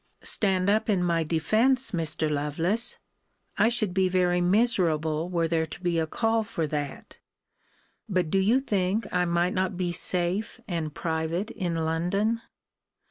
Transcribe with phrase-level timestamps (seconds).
[0.23, 2.27] Stand up in my defence, Mr.
[2.27, 2.97] Lovelace!
[3.59, 7.19] I should be very miserable were there to be a call for that.
[8.09, 12.41] But do you think I might not be safe and private in London?